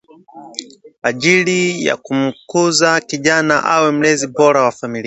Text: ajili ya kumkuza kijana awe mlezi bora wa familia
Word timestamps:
ajili 1.01 1.85
ya 1.85 1.97
kumkuza 1.97 3.01
kijana 3.01 3.63
awe 3.63 3.91
mlezi 3.91 4.27
bora 4.27 4.61
wa 4.61 4.71
familia 4.71 4.99